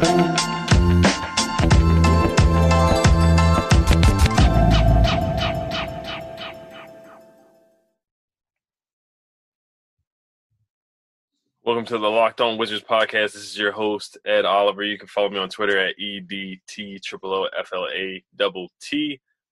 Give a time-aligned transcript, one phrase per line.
[0.00, 0.36] Welcome
[11.86, 13.32] to the Locked On Wizards podcast.
[13.32, 14.84] This is your host Ed Oliver.
[14.84, 18.22] You can follow me on Twitter at edtflaflat.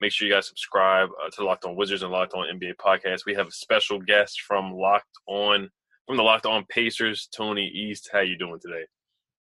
[0.01, 3.27] Make sure you guys subscribe uh, to Locked On Wizards and Locked On NBA podcast.
[3.27, 5.69] We have a special guest from Locked On
[6.07, 8.11] from the Locked On Pacers, Tony East.
[8.13, 8.85] How you doing today?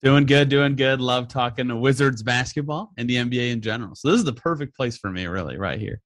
[0.04, 1.00] Doing good, doing good.
[1.00, 3.96] Love talking to Wizards basketball and the NBA in general.
[3.96, 6.02] So this is the perfect place for me, really, right here.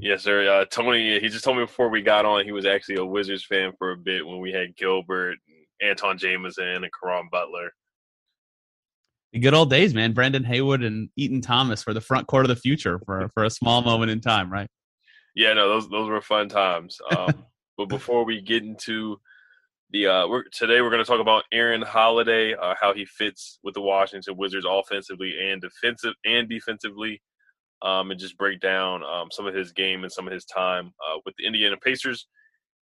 [0.00, 0.48] Yes, sir.
[0.48, 3.44] Uh, Tony, he just told me before we got on he was actually a Wizards
[3.44, 5.36] fan for a bit when we had Gilbert
[5.82, 7.72] Antawn Jamison, and Caron Butler.
[9.32, 10.12] The good old days, man.
[10.12, 13.50] Brendan Haywood and Etan Thomas for the front court of the future for for a
[13.50, 14.68] small moment in time, right?
[15.34, 17.00] Yeah, no, those those were fun times.
[17.16, 17.44] Um,
[17.76, 19.20] but before we get into
[19.90, 23.58] the uh, we're, today, we're going to talk about Aaron Holiday, uh, how he fits
[23.62, 27.22] with the Washington Wizards offensively and defensive and defensively,
[27.82, 30.92] um, and just break down um, some of his game and some of his time
[31.06, 32.26] uh, with the Indiana Pacers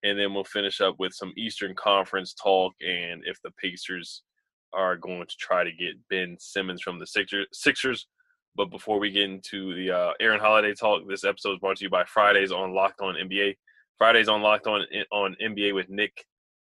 [0.03, 4.23] and then we'll finish up with some Eastern Conference talk and if the Pacers
[4.73, 8.08] are going to try to get Ben Simmons from the Sixers.
[8.56, 11.84] But before we get into the uh, Aaron Holiday talk, this episode is brought to
[11.84, 13.56] you by Fridays on Locked On NBA.
[13.97, 14.81] Fridays on Locked On
[15.12, 16.25] on NBA with Nick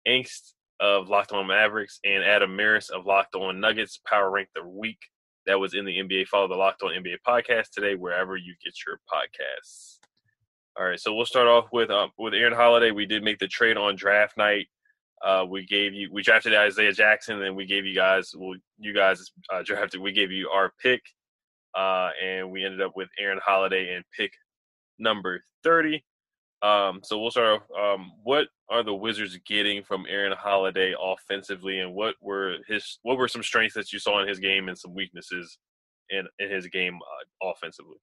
[0.08, 4.00] Angst of Locked On Mavericks and Adam Mares of Locked On Nuggets.
[4.06, 5.00] Power rank the week
[5.46, 6.28] that was in the NBA.
[6.28, 9.98] Follow the Locked On NBA podcast today wherever you get your podcasts.
[10.78, 12.92] All right, so we'll start off with um, with Aaron Holiday.
[12.92, 14.68] We did make the trade on draft night.
[15.22, 18.94] Uh, we gave you we drafted Isaiah Jackson, and we gave you guys well, you
[18.94, 20.00] guys uh, drafted.
[20.00, 21.02] We gave you our pick,
[21.76, 24.32] uh, and we ended up with Aaron Holiday and pick
[25.00, 26.06] number thirty.
[26.62, 27.96] Um, so we'll start off.
[27.98, 33.18] Um, what are the Wizards getting from Aaron Holiday offensively, and what were his what
[33.18, 35.58] were some strengths that you saw in his game and some weaknesses
[36.10, 37.98] in in his game uh, offensively?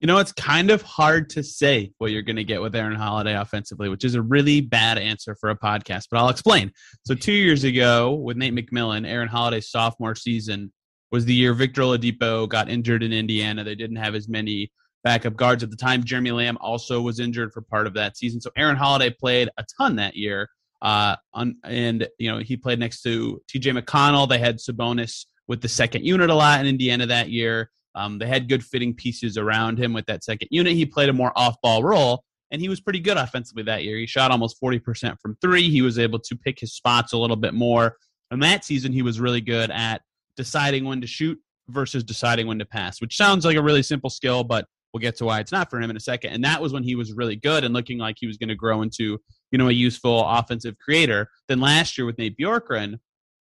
[0.00, 2.94] You know, it's kind of hard to say what you're going to get with Aaron
[2.94, 6.70] Holiday offensively, which is a really bad answer for a podcast, but I'll explain.
[7.06, 10.72] So, two years ago with Nate McMillan, Aaron Holiday's sophomore season
[11.10, 13.64] was the year Victor Oladipo got injured in Indiana.
[13.64, 14.70] They didn't have as many
[15.06, 16.02] backup guards at the time.
[16.02, 18.40] Jeremy Lamb also was injured for part of that season.
[18.40, 20.48] So, Aaron Holiday played a ton that year.
[20.82, 24.28] Uh, on, and, you know, he played next to TJ McConnell.
[24.28, 27.70] They had Sabonis with the second unit a lot in Indiana that year.
[27.94, 30.72] Um, they had good fitting pieces around him with that second unit.
[30.72, 33.96] He played a more off ball role, and he was pretty good offensively that year.
[33.98, 35.70] He shot almost 40% from three.
[35.70, 37.96] He was able to pick his spots a little bit more.
[38.32, 40.02] And that season, he was really good at
[40.36, 41.38] deciding when to shoot
[41.68, 45.16] versus deciding when to pass, which sounds like a really simple skill, but we'll get
[45.18, 46.32] to why it's not for him in a second.
[46.32, 48.54] And that was when he was really good and looking like he was going to
[48.54, 49.18] grow into,
[49.50, 51.28] you know, a useful offensive creator.
[51.48, 52.98] Then last year with Nate Bjorkgren,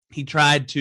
[0.09, 0.79] he tried to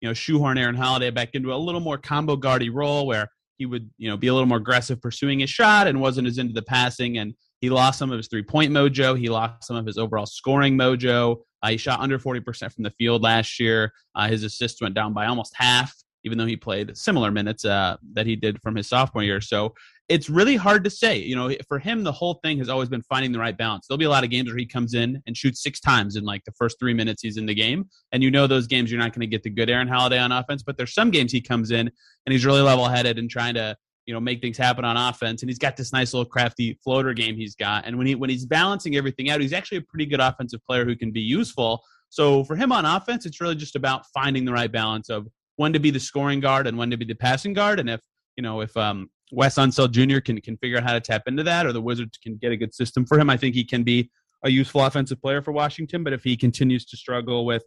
[0.00, 3.28] you know shoehorn Aaron Holiday back into a little more combo guardy role where
[3.58, 6.38] he would you know be a little more aggressive pursuing his shot and wasn't as
[6.38, 7.18] into the passing.
[7.18, 9.16] And he lost some of his three point mojo.
[9.16, 11.42] He lost some of his overall scoring mojo.
[11.62, 13.92] Uh, he shot under 40% from the field last year.
[14.16, 15.94] Uh, his assists went down by almost half
[16.24, 19.40] even though he played similar minutes uh, that he did from his sophomore year.
[19.40, 19.74] So
[20.08, 21.18] it's really hard to say.
[21.18, 23.86] You know, for him, the whole thing has always been finding the right balance.
[23.86, 26.24] There'll be a lot of games where he comes in and shoots six times in
[26.24, 27.88] like the first three minutes he's in the game.
[28.12, 30.32] And you know, those games you're not going to get the good Aaron Holiday on
[30.32, 31.90] offense, but there's some games he comes in
[32.26, 33.76] and he's really level headed and trying to,
[34.06, 35.42] you know, make things happen on offense.
[35.42, 37.86] And he's got this nice little crafty floater game he's got.
[37.86, 40.84] And when he, when he's balancing everything out, he's actually a pretty good offensive player
[40.84, 41.82] who can be useful.
[42.08, 45.72] So for him on offense, it's really just about finding the right balance of when
[45.72, 47.80] to be the scoring guard and when to be the passing guard.
[47.80, 48.00] And if
[48.36, 50.20] you know if um, Wes Unseld Jr.
[50.20, 52.56] can can figure out how to tap into that, or the Wizards can get a
[52.56, 54.10] good system for him, I think he can be
[54.44, 56.04] a useful offensive player for Washington.
[56.04, 57.64] But if he continues to struggle with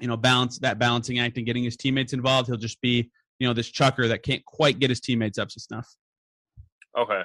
[0.00, 3.10] you know balance that balancing act and getting his teammates involved, he'll just be
[3.40, 5.88] you know this chucker that can't quite get his teammates up to snuff.
[6.96, 7.22] Okay.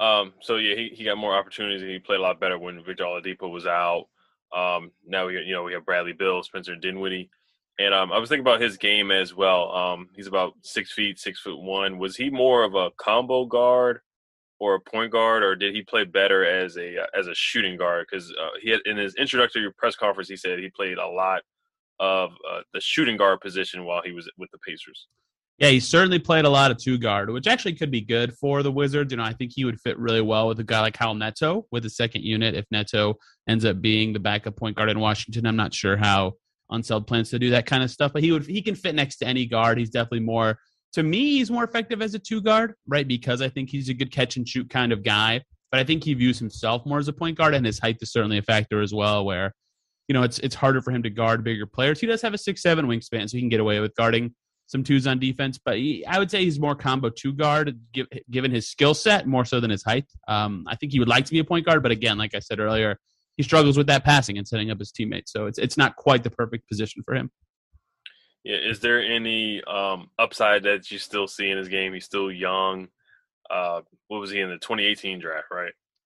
[0.00, 1.82] Um, so yeah, he, he got more opportunities.
[1.82, 4.06] He played a lot better when Victor Oladipo was out.
[4.54, 7.30] Um, now we you know we have Bradley Beal, Spencer Dinwiddie,
[7.78, 9.70] and um, I was thinking about his game as well.
[9.72, 11.98] Um, he's about six feet, six foot one.
[11.98, 14.00] Was he more of a combo guard
[14.58, 17.76] or a point guard, or did he play better as a uh, as a shooting
[17.76, 18.06] guard?
[18.10, 21.42] Because uh, he had in his introductory press conference, he said he played a lot
[22.00, 25.06] of uh, the shooting guard position while he was with the Pacers.
[25.58, 28.62] Yeah, he certainly played a lot of two guard, which actually could be good for
[28.62, 29.10] the Wizards.
[29.10, 31.66] You know, I think he would fit really well with a guy like Raul Neto
[31.70, 32.54] with the second unit.
[32.54, 33.14] If Neto
[33.48, 36.34] ends up being the backup point guard in Washington, I'm not sure how
[36.72, 39.16] Unseld plans to do that kind of stuff, but he would he can fit next
[39.18, 39.78] to any guard.
[39.78, 40.58] He's definitely more
[40.96, 43.06] to me, he's more effective as a two guard, right?
[43.06, 45.42] Because I think he's a good catch and shoot kind of guy.
[45.70, 48.12] But I think he views himself more as a point guard, and his height is
[48.12, 49.24] certainly a factor as well.
[49.24, 49.52] Where
[50.08, 52.00] you know it's it's harder for him to guard bigger players.
[52.00, 54.34] He does have a six seven wingspan, so he can get away with guarding
[54.68, 55.58] some twos on defense.
[55.62, 59.26] But he, I would say he's more combo two guard, give, given his skill set
[59.26, 60.06] more so than his height.
[60.28, 62.40] Um, I think he would like to be a point guard, but again, like I
[62.40, 62.98] said earlier,
[63.36, 65.32] he struggles with that passing and setting up his teammates.
[65.32, 67.30] So it's it's not quite the perfect position for him.
[68.44, 71.92] Yeah, is there any um, upside that you still see in his game?
[71.92, 72.88] He's still young.
[73.50, 75.72] Uh, what was he in the 2018 draft, right?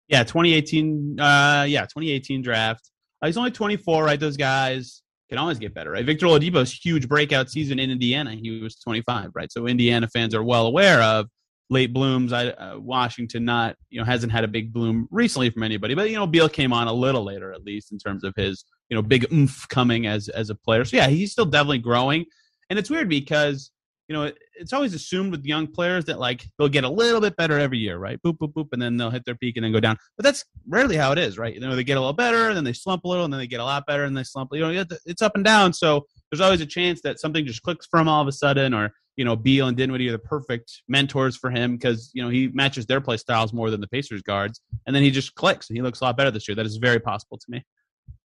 [0.08, 1.18] Yeah, 2018.
[1.18, 2.90] Uh, yeah, 2018 draft.
[3.22, 4.20] Uh, he's only 24, right?
[4.20, 6.04] Those guys can always get better, right?
[6.04, 9.50] Victor Oladipo's huge breakout season in Indiana, he was 25, right?
[9.52, 11.26] So Indiana fans are well aware of
[11.70, 12.32] late blooms.
[12.32, 16.10] I, uh, Washington not, you know, hasn't had a big bloom recently from anybody, but
[16.10, 18.96] you know, Beal came on a little later, at least in terms of his, you
[18.96, 20.84] know, big oomph coming as as a player.
[20.84, 22.24] So yeah, he's still definitely growing,
[22.70, 23.70] and it's weird because
[24.08, 27.36] you know, it's always assumed with young players that like they'll get a little bit
[27.36, 28.18] better every year, right?
[28.22, 29.98] Boop, boop, boop, and then they'll hit their peak and then go down.
[30.16, 31.52] But that's rarely how it is, right?
[31.52, 33.38] You know, they get a little better, and then they slump a little, and then
[33.38, 34.48] they get a lot better, and they slump.
[34.54, 35.74] You know, it's up and down.
[35.74, 38.92] So there's always a chance that something just clicks from all of a sudden, or
[39.18, 42.48] you know, Beal and Dinwiddie are the perfect mentors for him because you know he
[42.54, 45.76] matches their play styles more than the Pacers guards, and then he just clicks and
[45.76, 46.54] he looks a lot better this year.
[46.54, 47.64] That is very possible to me.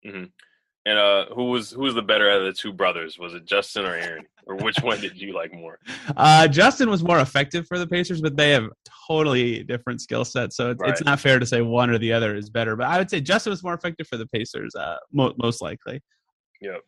[0.05, 0.25] Mm-hmm.
[0.85, 3.17] And uh, who was who was the better out of the two brothers?
[3.17, 5.79] Was it Justin or Aaron, or which one did you like more?
[6.15, 8.69] Uh, Justin was more effective for the Pacers, but they have
[9.07, 10.91] totally different skill sets, so it's, right.
[10.91, 12.75] it's, not fair to say one or the other is better.
[12.75, 16.01] But I would say Justin was more effective for the Pacers, uh, mo- most likely.
[16.61, 16.81] Yep.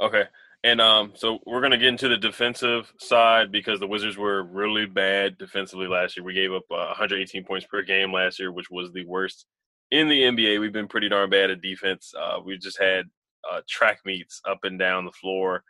[0.00, 0.24] Okay.
[0.64, 4.42] And um, so we're going to get into the defensive side because the Wizards were
[4.44, 6.24] really bad defensively last year.
[6.24, 9.44] We gave up uh, 118 points per game last year, which was the worst
[9.90, 10.58] in the NBA.
[10.58, 12.14] We've been pretty darn bad at defense.
[12.18, 13.04] Uh, we just had
[13.52, 15.62] uh, track meets up and down the floor.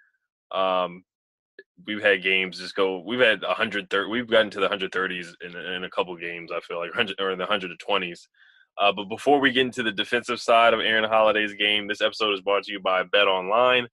[0.53, 1.03] Um,
[1.85, 3.01] we've had games just go.
[3.01, 4.09] We've had 130.
[4.09, 6.53] We've gotten to the 130s in, in a couple games.
[6.53, 8.29] I feel like 100 or in the 120s.
[8.79, 12.33] Uh, but before we get into the defensive side of Aaron Holiday's game, this episode
[12.33, 13.89] is brought to you by Bet Online.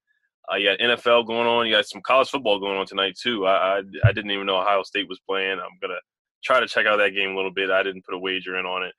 [0.51, 1.65] Uh, you got NFL going on.
[1.67, 3.45] You got some college football going on tonight too.
[3.45, 5.59] I, I, I didn't even know Ohio State was playing.
[5.59, 5.99] I'm gonna
[6.43, 7.69] try to check out that game a little bit.
[7.69, 8.93] I didn't put a wager in on it.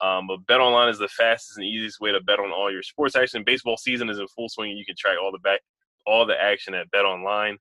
[0.00, 2.82] Um, but Bet Online is the fastest and easiest way to bet on all your
[2.82, 3.44] sports action.
[3.44, 4.76] Baseball season is in full swing.
[4.76, 5.60] You can track all the back,
[6.06, 7.56] all the action at Bet Online.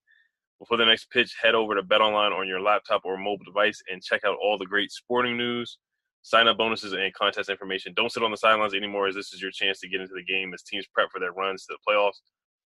[0.60, 3.82] Before the next pitch, head over to Bet Online on your laptop or mobile device
[3.92, 5.78] and check out all the great sporting news,
[6.22, 7.94] sign up bonuses, and contest information.
[7.96, 10.24] Don't sit on the sidelines anymore, as this is your chance to get into the
[10.24, 12.20] game as teams prep for their runs to the playoffs.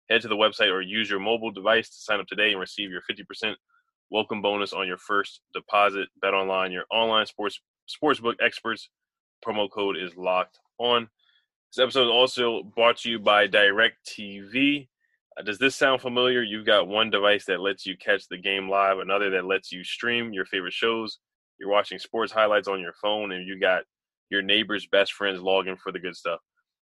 [0.10, 2.92] Head to the website or use your mobile device to sign up today and receive
[2.92, 3.56] your 50%
[4.12, 6.10] welcome bonus on your first deposit.
[6.22, 7.60] Bet Online, your online sports
[7.90, 8.90] sportsbook experts
[9.46, 11.10] promo code is locked on.
[11.74, 14.88] This episode is also brought to you by DirecTV.
[15.38, 16.44] Uh, does this sound familiar?
[16.44, 19.84] You've got one device that lets you catch the game live, another that lets you
[19.84, 21.18] stream your favorite shows.
[21.60, 23.84] You're watching sports highlights on your phone, and you got
[24.30, 26.40] your neighbor's best friends logging for the good stuff.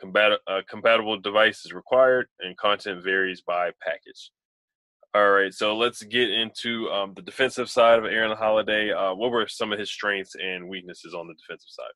[0.00, 4.30] Combat- uh, compatible device is required and content varies by package.
[5.12, 8.92] All right, so let's get into um, the defensive side of Aaron Holiday.
[8.92, 11.90] Uh, what were some of his strengths and weaknesses on the defensive side?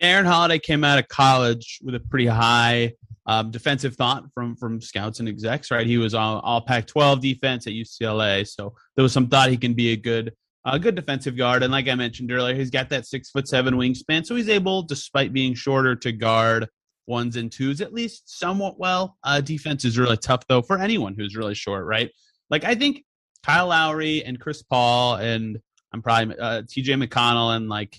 [0.00, 2.92] Aaron Holiday came out of college with a pretty high
[3.26, 5.70] um, defensive thought from from scouts and execs.
[5.70, 9.56] Right, he was all, all Pac-12 defense at UCLA, so there was some thought he
[9.56, 10.32] can be a good
[10.64, 11.62] a good defensive guard.
[11.62, 14.82] And like I mentioned earlier, he's got that six foot seven wingspan, so he's able,
[14.82, 16.68] despite being shorter, to guard
[17.06, 19.16] ones and twos at least somewhat well.
[19.24, 22.10] Uh, defense is really tough though for anyone who's really short, right?
[22.50, 23.04] Like I think
[23.42, 25.58] Kyle Lowry and Chris Paul and
[25.92, 26.94] I'm probably uh, T.J.
[26.94, 27.96] McConnell and like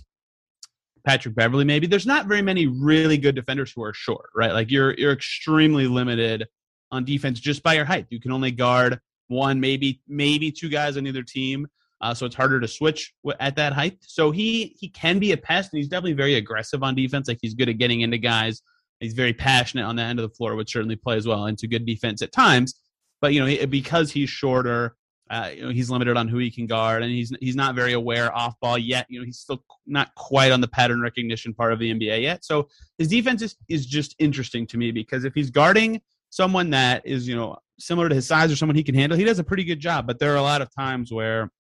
[1.06, 1.64] Patrick Beverley.
[1.64, 4.52] Maybe there's not very many really good defenders who are short, right?
[4.52, 6.46] Like you're you're extremely limited
[6.92, 8.08] on defense just by your height.
[8.10, 11.68] You can only guard one, maybe maybe two guys on either team.
[12.02, 13.98] Uh, so it's harder to switch at that height.
[14.02, 17.28] So he he can be a pest, and he's definitely very aggressive on defense.
[17.28, 18.62] Like he's good at getting into guys.
[19.06, 21.86] He's very passionate on the end of the floor, which certainly plays well into good
[21.86, 22.76] defense at times.
[23.22, 24.96] But you know, because he's shorter,
[25.30, 27.94] uh, you know, he's limited on who he can guard, and he's he's not very
[27.94, 29.06] aware off ball yet.
[29.10, 32.44] You know, he's still not quite on the pattern recognition part of the NBA yet.
[32.44, 37.06] So his defense is, is just interesting to me because if he's guarding someone that
[37.06, 39.44] is you know similar to his size or someone he can handle, he does a
[39.44, 40.08] pretty good job.
[40.08, 41.52] But there are a lot of times where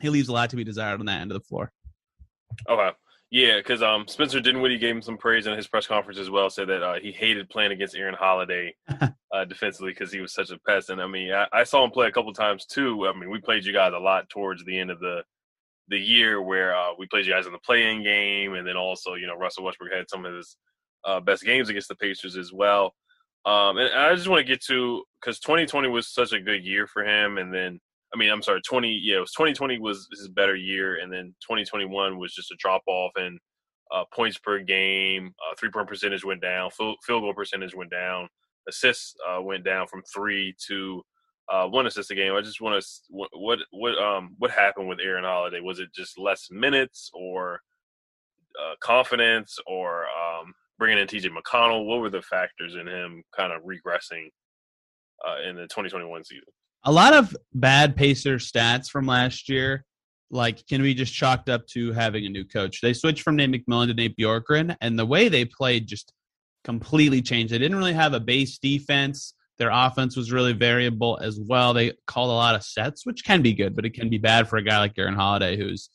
[0.00, 1.72] he leaves a lot to be desired on that end of the floor.
[2.68, 2.90] Okay.
[3.32, 6.50] Yeah, because um, Spencer Dinwiddie gave him some praise in his press conference as well.
[6.50, 10.50] Said that uh, he hated playing against Aaron Holiday uh, defensively because he was such
[10.50, 10.90] a pest.
[10.90, 13.08] And I mean, I, I, saw him play a couple times too.
[13.08, 15.22] I mean, we played you guys a lot towards the end of the
[15.88, 19.14] the year where uh, we played you guys in the play-in game, and then also
[19.14, 20.58] you know Russell Westbrook had some of his
[21.06, 22.92] uh, best games against the Pacers as well.
[23.46, 26.86] Um, and I just want to get to because 2020 was such a good year
[26.86, 27.80] for him, and then
[28.14, 31.34] I mean, I'm sorry, 20, yeah, it was 2020 was his better year, and then
[31.42, 33.38] 2021 was just a drop off in
[33.92, 38.28] uh, points per game, uh, three point percentage went down, field, goal percentage went down,
[38.68, 41.02] assists uh, went down from three to
[41.50, 42.34] uh, one assist a game.
[42.34, 45.60] I just want to what, what what um what happened with Aaron Holiday?
[45.60, 47.60] Was it just less minutes or
[48.58, 51.86] uh, confidence or um, bringing in TJ McConnell?
[51.86, 54.28] What were the factors in him kind of regressing
[55.26, 56.44] uh, in the 2021 season?
[56.84, 59.84] A lot of bad Pacer stats from last year,
[60.30, 62.80] like can be just chalked up to having a new coach.
[62.80, 66.12] They switched from Nate McMillan to Nate Bjorkgren, and the way they played just
[66.64, 67.52] completely changed.
[67.52, 69.34] They didn't really have a base defense.
[69.58, 71.74] Their offense was really variable as well.
[71.74, 74.48] They called a lot of sets, which can be good, but it can be bad
[74.48, 75.90] for a guy like Aaron Holiday who's,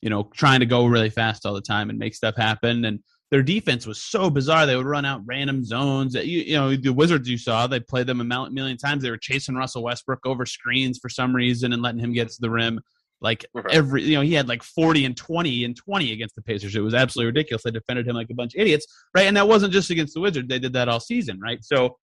[0.00, 2.84] you know, trying to go really fast all the time and make stuff happen.
[2.84, 3.00] And
[3.32, 4.66] their defense was so bizarre.
[4.66, 6.14] They would run out random zones.
[6.14, 9.02] You, you know, the Wizards you saw, they played them a million times.
[9.02, 12.40] They were chasing Russell Westbrook over screens for some reason and letting him get to
[12.42, 12.78] the rim.
[13.22, 16.76] Like every, you know, he had like 40 and 20 and 20 against the Pacers.
[16.76, 17.62] It was absolutely ridiculous.
[17.62, 19.26] They defended him like a bunch of idiots, right?
[19.26, 20.48] And that wasn't just against the Wizards.
[20.48, 21.64] They did that all season, right?
[21.64, 21.96] So,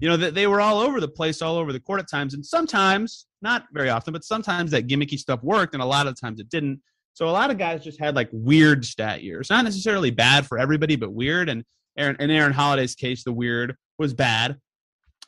[0.00, 2.34] you know, that they were all over the place, all over the court at times.
[2.34, 6.20] And sometimes, not very often, but sometimes that gimmicky stuff worked, and a lot of
[6.20, 6.82] times it didn't.
[7.14, 9.48] So a lot of guys just had like weird stat years.
[9.48, 11.48] Not necessarily bad for everybody, but weird.
[11.48, 11.64] And
[11.96, 14.56] Aaron, in Aaron Holiday's case, the weird was bad.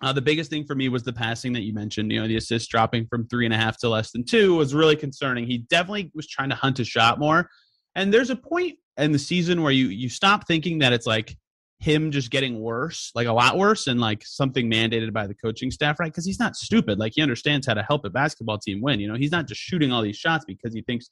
[0.02, 2.12] Uh, the biggest thing for me was the passing that you mentioned.
[2.12, 4.74] You know, the assist dropping from three and a half to less than two was
[4.74, 5.46] really concerning.
[5.46, 7.48] He definitely was trying to hunt a shot more.
[7.94, 11.36] And there's a point in the season where you you stop thinking that it's like
[11.78, 15.70] him just getting worse, like a lot worse, and like something mandated by the coaching
[15.70, 16.12] staff, right?
[16.12, 16.98] Because he's not stupid.
[16.98, 19.00] Like he understands how to help a basketball team win.
[19.00, 21.08] You know, he's not just shooting all these shots because he thinks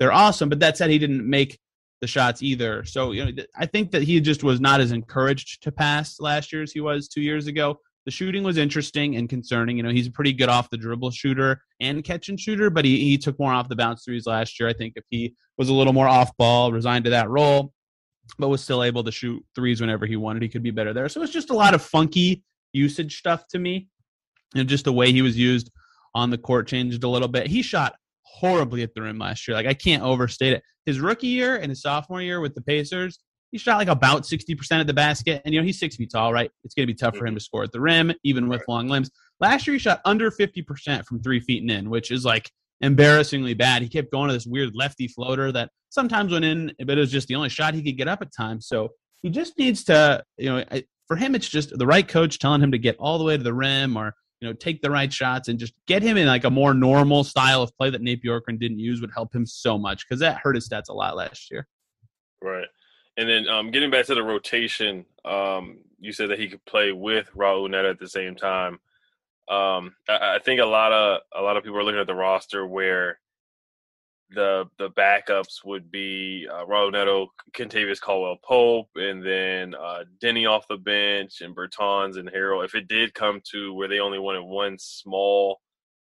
[0.00, 0.48] they're awesome.
[0.48, 1.60] But that said, he didn't make
[2.00, 2.84] the shots either.
[2.84, 6.52] So you know, I think that he just was not as encouraged to pass last
[6.52, 7.78] year as he was two years ago.
[8.06, 9.76] The shooting was interesting and concerning.
[9.76, 12.86] You know, he's a pretty good off the dribble shooter and catch and shooter, but
[12.86, 14.70] he, he took more off the bounce threes last year.
[14.70, 17.74] I think if he was a little more off ball, resigned to that role,
[18.38, 21.10] but was still able to shoot threes whenever he wanted, he could be better there.
[21.10, 22.42] So it's just a lot of funky
[22.72, 23.88] usage stuff to me.
[24.54, 25.70] And just the way he was used
[26.14, 27.48] on the court changed a little bit.
[27.48, 27.94] He shot
[28.32, 29.56] horribly at the rim last year.
[29.56, 30.62] Like I can't overstate it.
[30.86, 33.18] His rookie year and his sophomore year with the Pacers,
[33.52, 35.42] he shot like about 60% at the basket.
[35.44, 36.50] And, you know, he's six feet tall, right?
[36.64, 37.38] It's going to be tough for him mm-hmm.
[37.38, 39.10] to score at the rim, even with long limbs.
[39.40, 43.54] Last year, he shot under 50% from three feet and in, which is like embarrassingly
[43.54, 43.82] bad.
[43.82, 47.10] He kept going to this weird lefty floater that sometimes went in, but it was
[47.10, 48.66] just the only shot he could get up at times.
[48.68, 48.90] So
[49.22, 50.64] he just needs to, you know,
[51.06, 53.42] for him, it's just the right coach telling him to get all the way to
[53.42, 56.44] the rim or you know, take the right shots and just get him in like
[56.44, 59.76] a more normal style of play that Nate Bjorkgren didn't use would help him so
[59.76, 61.66] much because that hurt his stats a lot last year.
[62.42, 62.66] Right.
[63.18, 66.92] And then um, getting back to the rotation, um, you said that he could play
[66.92, 68.78] with Raul Neto at the same time.
[69.48, 72.14] Um, I, I, think a lot of a lot of people are looking at the
[72.14, 73.18] roster where
[74.32, 80.48] the the backups would be uh, Raul Neto, Kentavious Caldwell Pope, and then uh, Deni
[80.48, 82.64] off the bench, and Bertans and Harrell.
[82.64, 85.60] If it did come to where they only wanted one small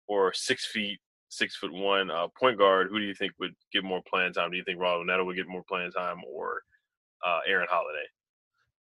[0.08, 3.84] or six feet, six foot one uh, point guard, who do you think would get
[3.84, 4.50] more playing time?
[4.50, 6.62] Do you think Raul Neto would get more playing time, or
[7.24, 8.06] uh, Aaron Holiday?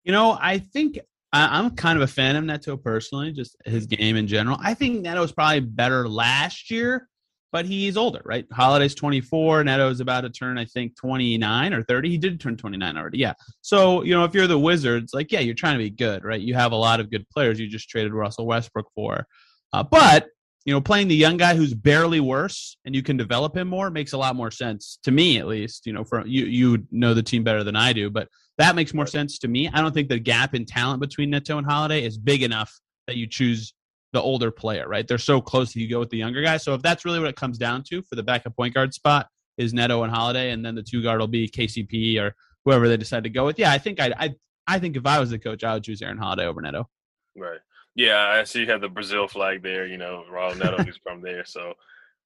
[0.04, 1.00] You know, I think
[1.34, 4.58] I, am kind of a fan of Neto personally, just his game in general.
[4.62, 7.10] I think Neto was probably better last year,
[7.56, 8.46] but he's older, right?
[8.52, 9.64] Holiday's 24.
[9.64, 12.10] Neto is about to turn, I think, 29 or 30.
[12.10, 13.20] He did turn 29 already.
[13.20, 13.32] Yeah.
[13.62, 16.42] So, you know, if you're the Wizards, like, yeah, you're trying to be good, right?
[16.42, 19.26] You have a lot of good players you just traded Russell Westbrook for.
[19.72, 20.28] Uh, but
[20.66, 23.90] you know, playing the young guy who's barely worse and you can develop him more
[23.90, 25.86] makes a lot more sense to me, at least.
[25.86, 28.94] You know, for you, you know the team better than I do, but that makes
[28.94, 29.70] more sense to me.
[29.70, 33.16] I don't think the gap in talent between Neto and Holiday is big enough that
[33.16, 33.74] you choose
[34.16, 35.06] the older player, right?
[35.08, 36.56] They're so close that you go with the younger guy.
[36.58, 39.28] So if that's really what it comes down to for the backup point guard spot
[39.58, 42.98] is Neto and Holiday, and then the two guard will be KCP or whoever they
[42.98, 43.60] decide to go with.
[43.60, 44.36] Yeah, I think I I
[44.68, 46.90] I think if I was the coach, I would choose Aaron Holiday over Neto.
[47.38, 47.60] Right.
[47.94, 49.86] Yeah, I see you have the Brazil flag there.
[49.86, 51.74] You know, Raul Neto is from there, so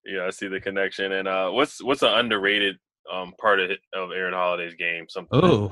[0.05, 1.12] yeah, I see the connection.
[1.12, 2.77] And uh, what's what's an underrated
[3.12, 5.05] um, part of of Aaron Holiday's game?
[5.10, 5.39] Something.
[5.43, 5.72] Oh,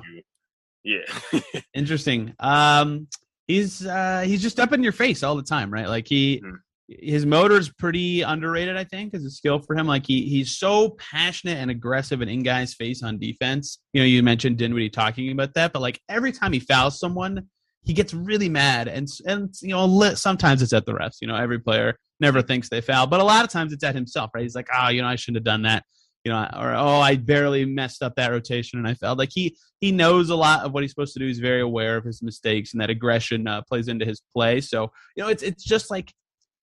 [0.84, 1.06] yeah.
[1.74, 2.34] Interesting.
[2.40, 3.08] Um,
[3.48, 5.88] he's uh, he's just up in your face all the time, right?
[5.88, 6.42] Like he.
[6.44, 6.56] Mm-hmm.
[6.90, 9.88] His motor's pretty underrated, I think, as a skill for him.
[9.88, 13.80] Like he he's so passionate and aggressive and in guys' face on defense.
[13.92, 17.50] You know, you mentioned Dinwiddie talking about that, but like every time he fouls someone,
[17.88, 21.36] he gets really mad and and you know sometimes it's at the refs you know
[21.36, 24.44] every player never thinks they foul but a lot of times it's at himself right
[24.44, 25.84] he's like oh you know i shouldn't have done that
[26.28, 29.56] you know or oh i barely messed up that rotation and i felt like he
[29.80, 31.28] he knows a lot of what he's supposed to do.
[31.28, 34.60] He's very aware of his mistakes and that aggression uh, plays into his play.
[34.60, 36.14] So you know it's it's just like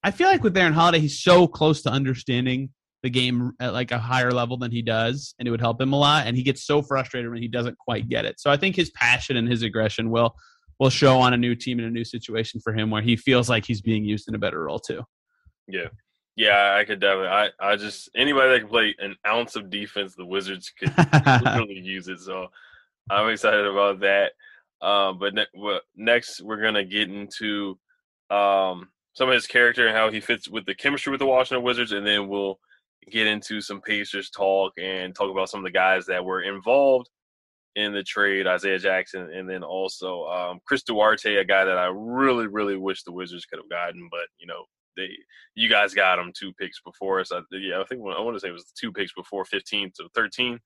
[0.03, 2.69] i feel like with aaron holiday he's so close to understanding
[3.03, 5.93] the game at like a higher level than he does and it would help him
[5.93, 6.27] a lot.
[6.27, 8.39] And he gets so frustrated when he doesn't quite get it.
[8.39, 10.35] So i think his passion and his aggression will
[10.81, 13.49] will show on a new team in a new situation for him where he feels
[13.49, 15.03] like he's being used in a better role too.
[15.69, 15.89] Yeah.
[16.37, 17.29] Yeah, I could definitely.
[17.29, 20.93] I, I just anybody that can play an ounce of defense, the Wizards could
[21.57, 22.19] really use it.
[22.21, 22.49] So
[23.09, 24.33] I'm excited about that.
[24.83, 27.79] Um, but ne- well, next, we're gonna get into
[28.31, 31.65] um, some of his character and how he fits with the chemistry with the Washington
[31.65, 32.59] Wizards, and then we'll
[33.11, 37.09] get into some Pacers talk and talk about some of the guys that were involved
[37.77, 41.87] in the trade, Isaiah Jackson, and then also um, Chris Duarte, a guy that I
[41.95, 44.65] really, really wish the Wizards could have gotten, but you know
[44.97, 45.09] they,
[45.55, 47.33] you guys got them two picks before us.
[47.33, 50.09] I, yeah, I think I want to say it was two picks before 15 to
[50.15, 50.59] 13.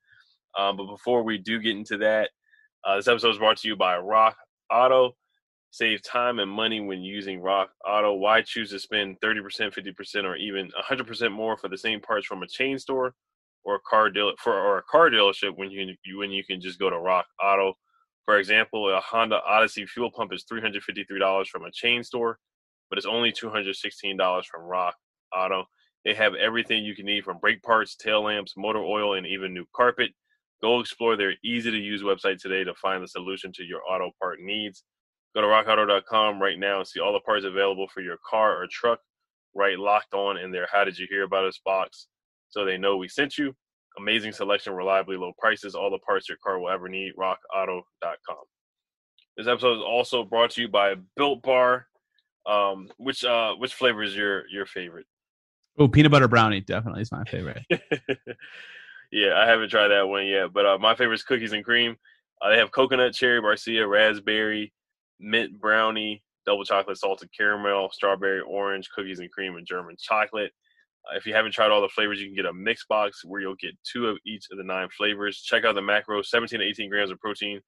[0.58, 2.30] Um, but before we do get into that,
[2.84, 4.36] uh, this episode is brought to you by Rock
[4.70, 5.14] Auto.
[5.70, 8.14] Save time and money when using Rock Auto.
[8.14, 9.42] Why choose to spend 30%,
[9.74, 13.14] 50%, or even 100% more for the same parts from a chain store?
[13.68, 16.60] or a car deal for or a car dealership when you, you when you can
[16.60, 17.74] just go to Rock Auto.
[18.24, 21.70] For example, a Honda Odyssey fuel pump is three hundred fifty three dollars from a
[21.70, 22.38] chain store,
[22.88, 24.94] but it's only two hundred sixteen dollars from Rock
[25.34, 25.64] Auto.
[26.04, 29.52] They have everything you can need from brake parts, tail lamps, motor oil, and even
[29.52, 30.12] new carpet.
[30.62, 34.10] Go explore their easy to use website today to find the solution to your auto
[34.20, 34.84] part needs.
[35.34, 38.66] Go to rockauto.com right now and see all the parts available for your car or
[38.70, 39.00] truck.
[39.54, 42.08] Right locked on in their How Did You Hear About Us box
[42.48, 43.54] so they know we sent you.
[43.98, 47.12] Amazing selection, reliably low prices, all the parts your car will ever need.
[47.18, 48.44] RockAuto.com.
[49.36, 51.86] This episode is also brought to you by Built Bar.
[52.48, 55.06] Um, which uh, which flavor is your your favorite?
[55.78, 57.62] Oh, peanut butter brownie definitely is my favorite.
[59.12, 61.96] yeah, I haven't tried that one yet, but uh, my favorite is cookies and cream.
[62.40, 64.72] Uh, they have coconut, cherry, barcia, raspberry,
[65.20, 70.52] mint brownie, double chocolate, salted caramel, strawberry, orange, cookies and cream, and German chocolate.
[71.08, 73.40] Uh, if you haven't tried all the flavors, you can get a mix box where
[73.40, 75.42] you'll get two of each of the nine flavors.
[75.42, 77.60] Check out the macros 17 to 18 grams of protein,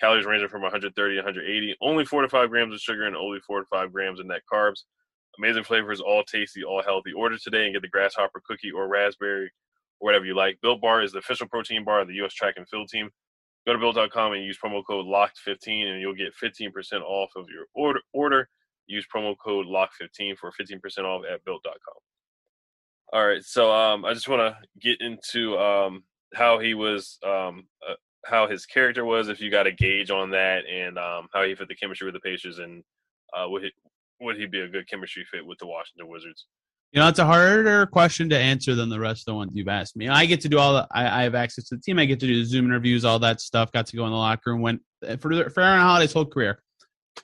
[0.00, 3.40] calories ranging from 130 to 180, only 4 to 5 grams of sugar, and only
[3.40, 4.84] 4 to 5 grams of net carbs.
[5.38, 7.12] Amazing flavors, all tasty, all healthy.
[7.12, 9.50] Order today and get the grasshopper cookie or raspberry or
[10.00, 10.60] whatever you like.
[10.60, 12.34] Built Bar is the official protein bar of the U.S.
[12.34, 13.08] track and field team.
[13.66, 17.66] Go to built.com and use promo code LOCKED15 and you'll get 15% off of your
[17.74, 18.00] order.
[18.12, 18.48] order.
[18.86, 21.94] Use promo code LOCK15 for 15% off at built.com.
[23.12, 26.02] All right, so um, I just want to get into um,
[26.34, 30.30] how he was, um, uh, how his character was, if you got a gauge on
[30.30, 32.82] that, and um, how he fit the chemistry with the Pacers, and
[33.36, 33.70] uh, would he
[34.20, 36.46] would he be a good chemistry fit with the Washington Wizards?
[36.92, 39.68] You know, it's a harder question to answer than the rest of the ones you've
[39.68, 40.08] asked me.
[40.08, 41.98] I get to do all the, I, I have access to the team.
[41.98, 43.72] I get to do the Zoom interviews, all that stuff.
[43.72, 44.60] Got to go in the locker room.
[44.60, 44.82] Went
[45.18, 46.62] for for Aaron Holiday's whole career,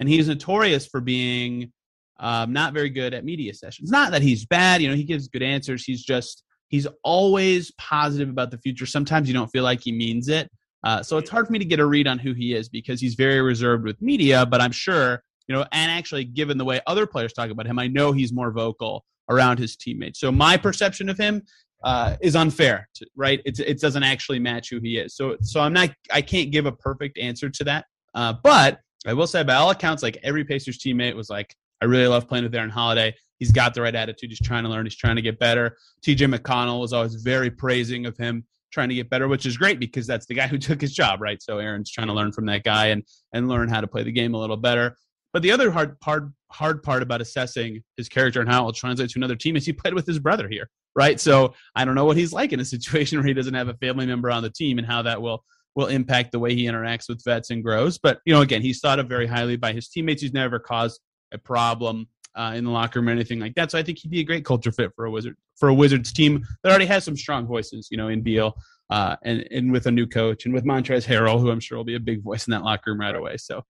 [0.01, 1.71] and he's notorious for being
[2.19, 3.91] um, not very good at media sessions.
[3.91, 5.85] Not that he's bad, you know, he gives good answers.
[5.85, 8.87] He's just he's always positive about the future.
[8.87, 10.51] Sometimes you don't feel like he means it.
[10.85, 13.01] Uh, so it's hard for me to get a read on who he is because
[13.01, 14.47] he's very reserved with media.
[14.47, 17.79] But I'm sure, you know, and actually, given the way other players talk about him,
[17.79, 20.21] I know he's more vocal around his teammates.
[20.21, 21.43] So my perception of him
[21.85, 23.41] uh, is unfair, to, right?
[23.45, 25.14] It, it doesn't actually match who he is.
[25.14, 27.87] So, so I'm not, I can't give a perfect answer to that.
[28.14, 31.85] Uh, but I will say, by all accounts, like every Pacers teammate was like, I
[31.85, 33.14] really love playing with Aaron Holiday.
[33.38, 34.31] He's got the right attitude.
[34.31, 34.85] He's trying to learn.
[34.85, 35.77] He's trying to get better.
[36.05, 39.81] TJ McConnell was always very praising of him trying to get better, which is great
[39.81, 41.43] because that's the guy who took his job, right?
[41.43, 43.03] So Aaron's trying to learn from that guy and
[43.33, 44.97] and learn how to play the game a little better.
[45.33, 48.73] But the other hard part hard part about assessing his character and how it will
[48.73, 51.21] translate to another team is he played with his brother here, right?
[51.21, 53.75] So I don't know what he's like in a situation where he doesn't have a
[53.75, 57.09] family member on the team and how that will will impact the way he interacts
[57.09, 57.99] with vets and grows.
[57.99, 60.23] But you know, again, he's thought of very highly by his teammates.
[60.23, 61.01] He's never caused
[61.33, 63.71] a problem uh, in the locker room or anything like that.
[63.71, 66.12] So I think he'd be a great culture fit for a wizard for a Wizards
[66.12, 68.57] team that already has some strong voices, you know, in Beal
[68.91, 71.85] uh, and and with a new coach and with Montrezl Harrell, who I'm sure will
[71.85, 73.37] be a big voice in that locker room right away.
[73.37, 73.64] So,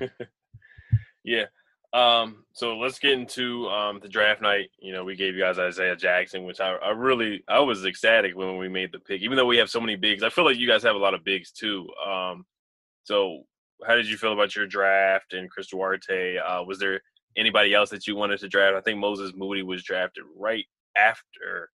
[1.24, 1.44] yeah.
[1.92, 4.70] Um, so let's get into um, the draft night.
[4.78, 8.34] You know, we gave you guys Isaiah Jackson, which I, I really I was ecstatic
[8.34, 9.20] when we made the pick.
[9.20, 11.14] Even though we have so many bigs, I feel like you guys have a lot
[11.14, 11.86] of bigs too.
[12.06, 12.46] Um,
[13.04, 13.42] so
[13.86, 16.38] how did you feel about your draft and Chris Duarte?
[16.38, 17.00] Uh, was there
[17.36, 18.76] anybody else that you wanted to draft?
[18.76, 20.64] I think Moses Moody was drafted right
[20.96, 21.70] after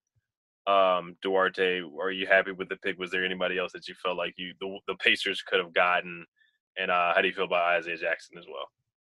[0.67, 1.83] um, Duarte.
[2.01, 2.99] Are you happy with the pick?
[2.99, 6.25] Was there anybody else that you felt like you the, the Pacers could have gotten?
[6.77, 8.67] And uh, how do you feel about Isaiah Jackson as well?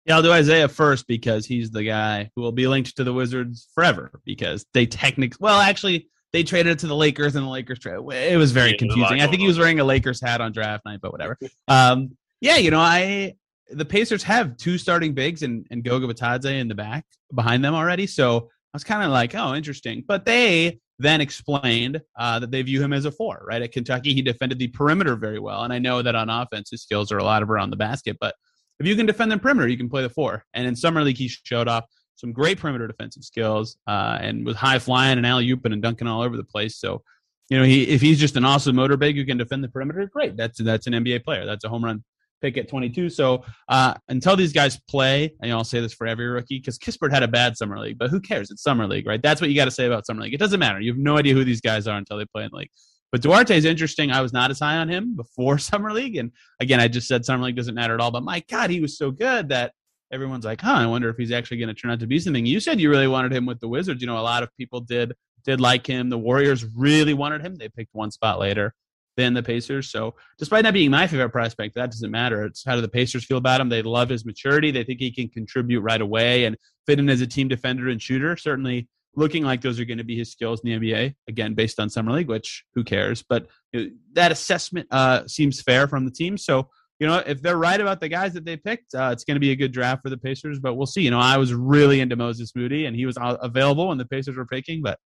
[0.06, 3.12] Yeah, I'll do Isaiah first because he's the guy who will be linked to the
[3.12, 7.50] Wizards forever because they technically, well, actually, they traded it to the Lakers and the
[7.50, 8.00] Lakers traded.
[8.12, 9.20] It was very yeah, confusing.
[9.20, 11.36] I think he was wearing a Lakers hat on draft night, but whatever.
[11.68, 13.34] um, yeah, you know, I
[13.72, 17.04] the Pacers have two starting bigs and, and Goga Bitadze in the back
[17.34, 18.06] behind them already.
[18.06, 20.04] So I was kind of like, oh, interesting.
[20.06, 23.62] But they then explained uh, that they view him as a four, right?
[23.62, 25.62] At Kentucky, he defended the perimeter very well.
[25.62, 28.16] And I know that on offense, his skills are a lot of around the basket.
[28.20, 28.34] But
[28.78, 30.44] if you can defend the perimeter, you can play the four.
[30.54, 31.84] And in Summer League, he showed off
[32.16, 36.06] some great perimeter defensive skills uh, and was high flying and alley ooping and dunking
[36.06, 36.78] all over the place.
[36.78, 37.02] So,
[37.48, 40.08] you know, he if he's just an awesome motor big who can defend the perimeter,
[40.12, 40.36] great.
[40.36, 41.46] That's that's an NBA player.
[41.46, 42.04] That's a home run
[42.40, 43.10] pick at 22.
[43.10, 47.12] So uh, until these guys play, and I'll say this for every rookie, because Kispert
[47.12, 48.50] had a bad summer league, but who cares?
[48.50, 49.22] It's summer league, right?
[49.22, 50.34] That's what you got to say about summer league.
[50.34, 50.80] It doesn't matter.
[50.80, 52.70] You have no idea who these guys are until they play in the league.
[53.12, 54.12] But Duarte is interesting.
[54.12, 57.24] I was not as high on him before summer league, and again, I just said
[57.24, 58.10] summer league doesn't matter at all.
[58.10, 59.72] But my God, he was so good that
[60.12, 62.46] everyone's like, "Huh, I wonder if he's actually going to turn out to be something."
[62.46, 64.00] You said you really wanted him with the Wizards.
[64.00, 65.12] You know, a lot of people did
[65.44, 66.08] did like him.
[66.08, 67.56] The Warriors really wanted him.
[67.56, 68.74] They picked one spot later
[69.16, 69.90] than the Pacers.
[69.90, 72.44] So, despite not being my favorite prospect, that doesn't matter.
[72.44, 73.68] It's how do the Pacers feel about him?
[73.68, 74.70] They love his maturity.
[74.70, 78.00] They think he can contribute right away and fit in as a team defender and
[78.00, 78.36] shooter.
[78.36, 81.14] Certainly, looking like those are going to be his skills in the NBA.
[81.28, 83.22] Again, based on summer league, which who cares?
[83.22, 86.36] But you know, that assessment uh, seems fair from the team.
[86.36, 86.68] So.
[87.02, 89.40] You know, if they're right about the guys that they picked, uh, it's going to
[89.40, 90.58] be a good draft for the Pacers.
[90.58, 91.00] But we'll see.
[91.00, 94.36] You know, I was really into Moses Moody, and he was available when the Pacers
[94.36, 94.82] were picking.
[94.82, 94.98] But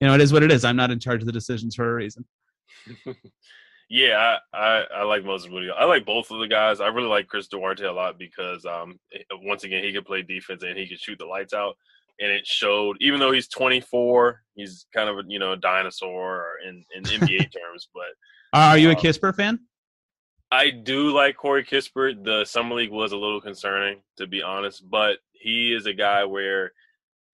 [0.00, 0.64] you know, it is what it is.
[0.64, 2.24] I'm not in charge of the decisions for a reason.
[3.92, 5.68] Yeah, I, I, I, like Moses Moody.
[5.70, 6.80] I like both of the guys.
[6.80, 8.98] I really like Chris Duarte a lot because um
[9.42, 11.76] once again he could play defense and he could shoot the lights out.
[12.18, 16.54] And it showed, even though he's 24, he's kind of a you know a dinosaur
[16.66, 17.90] in in NBA terms.
[17.92, 18.06] But
[18.54, 19.60] are you um, a Kispert fan?
[20.50, 22.24] I do like Corey Kispert.
[22.24, 26.24] The summer league was a little concerning, to be honest, but he is a guy
[26.24, 26.72] where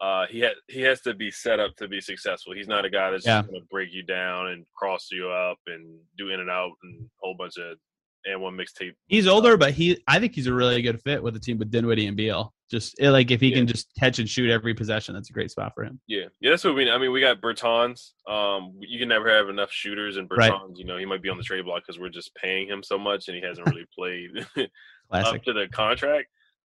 [0.00, 2.54] uh, he has he has to be set up to be successful.
[2.54, 3.42] He's not a guy that's yeah.
[3.42, 7.04] going to break you down and cross you up and do in and out and
[7.04, 7.76] a whole bunch of
[8.24, 8.94] and one mixtape.
[9.06, 11.70] He's older, but he I think he's a really good fit with the team with
[11.70, 12.52] Dinwiddie and Beal.
[12.70, 13.56] Just eh, like if he yeah.
[13.56, 16.00] can just catch and shoot every possession, that's a great spot for him.
[16.06, 16.84] Yeah, yeah, that's what we.
[16.84, 16.92] Mean.
[16.92, 18.10] I mean, we got Bertans.
[18.28, 20.76] Um, you can never have enough shooters, and Bertans, right.
[20.76, 22.98] you know, he might be on the trade block because we're just paying him so
[22.98, 24.30] much, and he hasn't really played
[25.10, 26.28] up to the contract.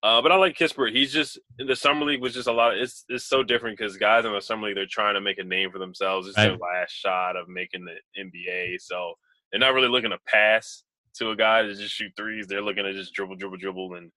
[0.05, 0.91] Uh, but I like Kispert.
[0.91, 2.75] He's just the summer league was just a lot.
[2.75, 5.39] Of, it's it's so different because guys in the summer league they're trying to make
[5.39, 6.27] a name for themselves.
[6.27, 6.49] It's right.
[6.49, 9.15] their last shot of making the NBA, so
[9.49, 10.83] they're not really looking to pass
[11.15, 12.45] to a guy to just shoot threes.
[12.45, 14.11] They're looking to just dribble, dribble, dribble, and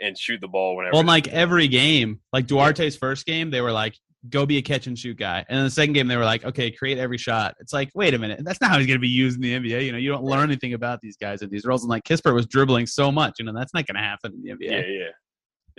[0.00, 0.94] and shoot the ball whenever.
[0.94, 3.94] Well, like every game, like Duarte's first game, they were like,
[4.30, 6.44] "Go be a catch and shoot guy," and in the second game, they were like,
[6.44, 9.00] "Okay, create every shot." It's like, wait a minute, that's not how he's going to
[9.00, 9.84] be used in the NBA.
[9.84, 11.84] You know, you don't learn anything about these guys in these roles.
[11.84, 14.42] And like Kispert was dribbling so much, you know, that's not going to happen in
[14.42, 14.70] the NBA.
[14.70, 15.10] Yeah, yeah.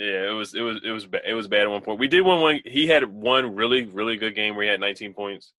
[0.01, 1.99] Yeah, it was it was it was it was bad at one point.
[1.99, 2.59] We did one one.
[2.65, 5.53] He had one really really good game where he had 19 points,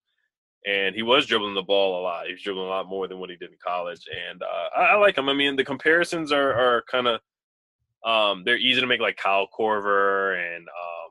[0.66, 2.26] and he was dribbling the ball a lot.
[2.26, 4.80] He was dribbling a lot more than what he did in college, and uh, I,
[4.80, 5.28] I, like him.
[5.28, 7.20] I mean, the comparisons are are kind of
[8.04, 11.10] um, they're easy to make, like Kyle Korver and um,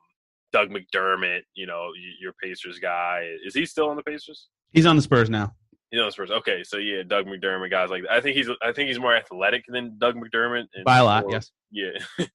[0.52, 1.44] Doug McDermott.
[1.54, 3.30] You know, your Pacers guy.
[3.46, 4.50] Is he still on the Pacers?
[4.74, 5.54] He's on the Spurs now.
[5.90, 6.32] He's on the Spurs.
[6.32, 8.12] Okay, so yeah, Doug McDermott, guys like that.
[8.12, 10.66] I think he's I think he's more athletic than Doug McDermott.
[10.84, 11.52] By a lot, yes.
[11.72, 11.92] Yeah.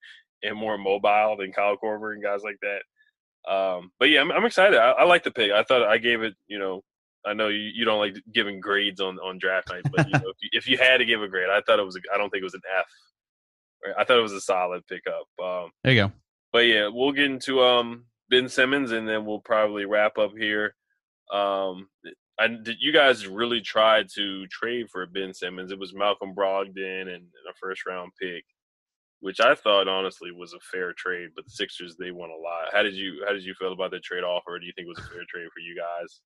[0.46, 3.52] and more mobile than Kyle Korver and guys like that.
[3.52, 4.78] Um, but yeah, I'm, I'm excited.
[4.78, 5.52] I, I, like the pick.
[5.52, 6.82] I thought I gave it, you know,
[7.26, 10.28] I know you, you don't like giving grades on, on draft night, but you know,
[10.28, 11.96] if, you, if you had to give a grade, I thought it was.
[11.96, 12.86] A, I don't think it was an F.
[13.98, 15.26] I thought it was a solid pickup.
[15.42, 16.12] Um, there you go.
[16.52, 20.74] But yeah, we'll get into um, Ben Simmons, and then we'll probably wrap up here.
[21.32, 21.88] Um,
[22.38, 25.72] I, did you guys really try to trade for Ben Simmons?
[25.72, 28.44] It was Malcolm Brogdon and a first round pick,
[29.20, 31.30] which I thought honestly was a fair trade.
[31.34, 32.72] But the Sixers they won a lot.
[32.72, 34.58] How did you how did you feel about the trade offer?
[34.58, 36.20] Do you think it was a fair trade for you guys?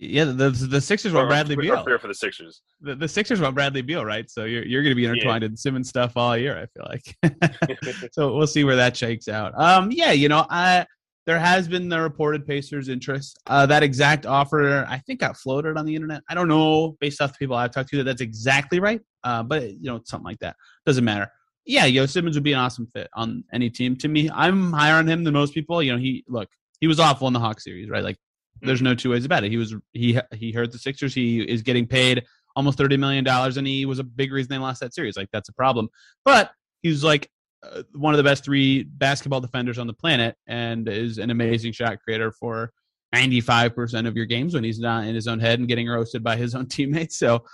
[0.00, 1.82] Yeah, the the Sixers want Bradley Beal.
[1.84, 2.62] Fair for the Sixers.
[2.80, 4.30] The, the Sixers want Bradley Beal, right?
[4.30, 5.48] So you're you're going to be intertwined yeah.
[5.48, 6.56] in Simmons stuff all year.
[6.56, 8.12] I feel like.
[8.12, 9.58] so we'll see where that shakes out.
[9.60, 10.86] Um, yeah, you know, I
[11.26, 13.38] there has been the reported Pacers interest.
[13.46, 16.22] Uh, that exact offer, I think, got floated on the internet.
[16.28, 19.00] I don't know, based off the people I've talked to, that that's exactly right.
[19.24, 20.54] Uh, but you know, something like that
[20.86, 21.30] doesn't matter.
[21.68, 23.94] Yeah, Yo Simmons would be an awesome fit on any team.
[23.96, 25.82] To me, I'm higher on him than most people.
[25.82, 26.48] You know, he look,
[26.80, 28.02] he was awful in the Hawk series, right?
[28.02, 28.16] Like
[28.62, 29.50] there's no two ways about it.
[29.50, 31.14] He was he he hurt the Sixers.
[31.14, 32.24] He is getting paid
[32.56, 35.14] almost thirty million dollars, and he was a big reason they lost that series.
[35.14, 35.90] Like that's a problem.
[36.24, 37.30] But he's like
[37.62, 41.72] uh, one of the best three basketball defenders on the planet, and is an amazing
[41.72, 42.72] shot creator for
[43.12, 45.86] ninety five percent of your games when he's not in his own head and getting
[45.86, 47.18] roasted by his own teammates.
[47.18, 47.44] So.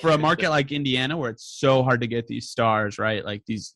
[0.00, 3.24] For a market like Indiana, where it's so hard to get these stars, right?
[3.24, 3.74] Like these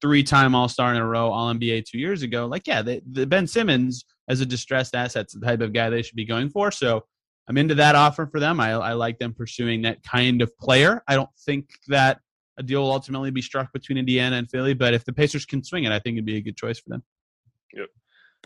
[0.00, 2.46] three-time All-Star in a row, All NBA two years ago.
[2.46, 6.02] Like, yeah, the, the Ben Simmons as a distressed asset, the type of guy they
[6.02, 6.70] should be going for.
[6.70, 7.04] So
[7.48, 8.60] I'm into that offer for them.
[8.60, 11.02] I, I like them pursuing that kind of player.
[11.08, 12.20] I don't think that
[12.58, 15.62] a deal will ultimately be struck between Indiana and Philly, but if the Pacers can
[15.62, 17.02] swing it, I think it'd be a good choice for them.
[17.74, 17.88] Yep.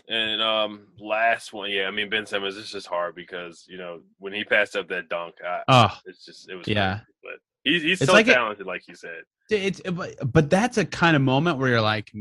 [0.09, 2.57] And um, last one, yeah, I mean Ben Simmons.
[2.57, 6.25] It's just hard because you know when he passed up that dunk, I, oh, it's
[6.25, 6.95] just it was yeah.
[6.95, 9.21] Crazy, but he's he's so like talented, like you said.
[9.51, 12.11] It's but, but that's a kind of moment where you're like,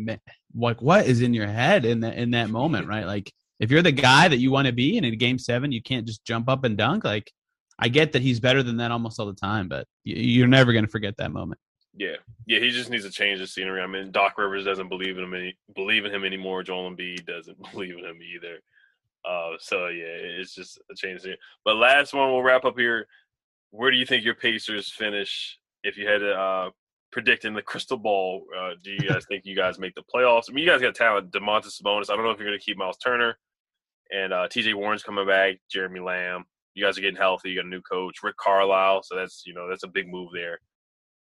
[0.54, 3.06] like what is in your head in that in that moment, right?
[3.06, 5.82] Like if you're the guy that you want to be and in game seven you
[5.82, 7.32] can't just jump up and dunk like
[7.78, 10.84] i get that he's better than that almost all the time but you're never going
[10.84, 11.60] to forget that moment
[11.96, 15.16] yeah yeah he just needs to change the scenery i mean doc rivers doesn't believe
[15.18, 18.58] in him any, believe in him anymore joel Embiid doesn't believe in him either
[19.28, 23.06] uh, so yeah it's just a change here but last one we'll wrap up here
[23.70, 26.70] where do you think your pacers finish if you had to uh,
[27.10, 30.44] predict in the crystal ball uh, do you guys think you guys make the playoffs
[30.48, 32.64] i mean you guys got talent Domantas Sabonis i don't know if you're going to
[32.64, 33.36] keep Myles Turner
[34.10, 34.74] and uh, T.J.
[34.74, 35.56] Warren's coming back.
[35.70, 36.44] Jeremy Lamb.
[36.74, 37.50] You guys are getting healthy.
[37.50, 39.02] You got a new coach, Rick Carlisle.
[39.02, 40.60] So that's you know that's a big move there.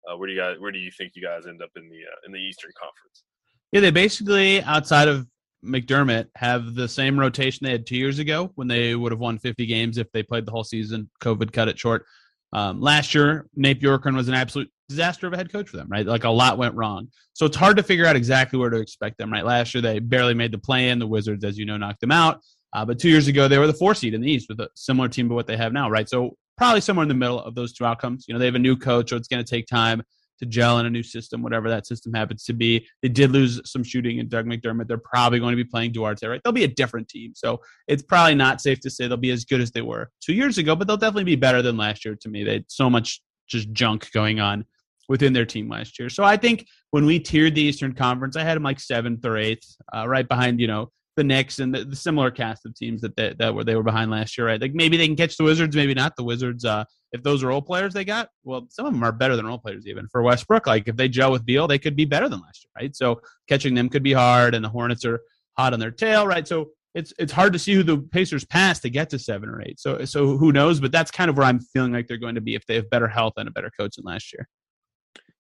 [0.09, 1.97] Uh, where do you guys where do you think you guys end up in the
[1.97, 3.23] uh, in the Eastern Conference?
[3.71, 5.27] Yeah, they basically outside of
[5.63, 9.39] McDermott have the same rotation they had two years ago when they would have won
[9.39, 11.09] 50 games if they played the whole season.
[11.21, 12.05] COVID cut it short.
[12.51, 15.87] Um, last year, Nate Bjorkgren was an absolute disaster of a head coach for them,
[15.89, 16.05] right?
[16.05, 17.07] Like a lot went wrong.
[17.33, 19.43] So it's hard to figure out exactly where to expect them, right?
[19.43, 20.99] Last year, they barely made the play in.
[20.99, 22.41] The Wizards, as you know, knocked them out.
[22.73, 24.69] Uh, but two years ago, they were the four seed in the East with a
[24.75, 26.07] similar team to what they have now, right?
[26.07, 28.23] So probably somewhere in the middle of those two outcomes.
[28.25, 30.01] You know, they have a new coach, so it's going to take time
[30.39, 32.87] to gel in a new system, whatever that system happens to be.
[33.01, 34.87] They did lose some shooting in Doug McDermott.
[34.87, 36.39] They're probably going to be playing Duarte, right?
[36.41, 37.33] They'll be a different team.
[37.35, 40.33] So it's probably not safe to say they'll be as good as they were two
[40.33, 42.45] years ago, but they'll definitely be better than last year to me.
[42.45, 44.63] They had so much just junk going on
[45.09, 46.07] within their team last year.
[46.07, 49.35] So I think when we tiered the Eastern Conference, I had them like seventh or
[49.35, 53.01] eighth, uh, right behind, you know, the Knicks and the, the, similar cast of teams
[53.01, 54.59] that they, that were they were behind last year, right?
[54.59, 56.15] Like maybe they can catch the Wizards, maybe not.
[56.15, 59.35] The Wizards, uh, if those role players they got, well, some of them are better
[59.35, 60.65] than role players even for Westbrook.
[60.65, 62.95] Like if they gel with Beal, they could be better than last year, right?
[62.95, 65.21] So catching them could be hard, and the Hornets are
[65.57, 66.47] hot on their tail, right?
[66.47, 69.61] So it's it's hard to see who the Pacers pass to get to seven or
[69.61, 69.79] eight.
[69.79, 70.79] So so who knows?
[70.79, 72.89] But that's kind of where I'm feeling like they're going to be if they have
[72.89, 74.47] better health and a better coach than last year.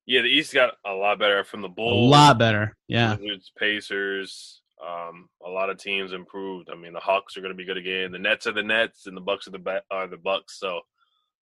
[0.05, 1.93] Yeah, the East got a lot better from the Bulls.
[1.93, 2.75] A lot better.
[2.87, 3.15] Yeah.
[3.15, 6.69] Wizards, Pacers, um, a lot of teams improved.
[6.71, 8.11] I mean, the Hawks are going to be good again.
[8.11, 10.59] The Nets are the Nets, and the Bucks are the are the Bucks.
[10.59, 10.81] So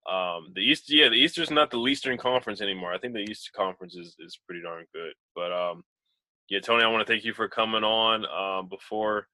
[0.10, 2.94] um, the East, yeah, the East is not the Eastern Conference anymore.
[2.94, 5.14] I think the East Conference is is pretty darn good.
[5.36, 5.84] But um,
[6.50, 8.26] yeah, Tony, I want to thank you for coming on.
[8.26, 9.28] Um, before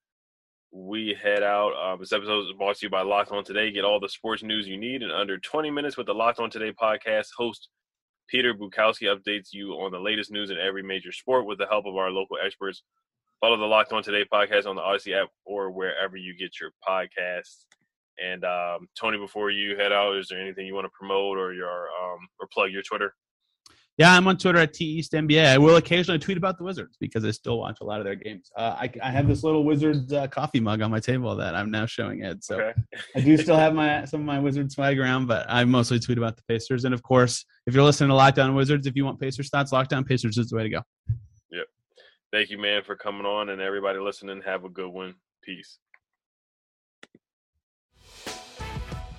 [0.72, 3.70] we head out, um, this episode is brought to you by Locked On Today.
[3.70, 6.50] Get all the sports news you need in under 20 minutes with the Locked On
[6.50, 7.26] Today podcast.
[7.36, 7.68] Host
[8.28, 11.84] Peter Bukowski updates you on the latest news in every major sport with the help
[11.84, 12.82] of our local experts.
[13.42, 16.70] Follow the Locked On Today podcast on the Odyssey app or wherever you get your
[16.88, 17.64] podcasts.
[18.24, 21.52] And um, Tony, before you head out, is there anything you want to promote or
[21.52, 23.12] your um, or plug your Twitter?
[23.98, 25.46] Yeah, I'm on Twitter at TEastNBA.
[25.46, 28.14] I will occasionally tweet about the Wizards because I still watch a lot of their
[28.14, 28.48] games.
[28.56, 31.70] Uh, I, I, have this little Wizards uh, coffee mug on my table that I'm
[31.70, 32.44] now showing Ed.
[32.44, 32.80] So okay.
[33.16, 36.16] I do still have my some of my Wizards swag around, but I mostly tweet
[36.16, 36.84] about the Pacers.
[36.84, 39.72] And of course, if you're listening to Locked On Wizards, if you want Pacers thoughts,
[39.72, 40.82] Locked On Pacers is the way to go.
[42.32, 44.40] Thank you, man, for coming on, and everybody listening.
[44.46, 45.16] Have a good one.
[45.42, 45.78] Peace.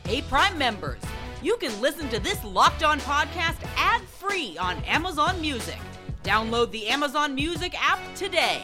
[0.03, 0.99] Hey, Prime members,
[1.43, 5.77] you can listen to this Locked On podcast ad free on Amazon Music.
[6.23, 8.63] Download the Amazon Music app today.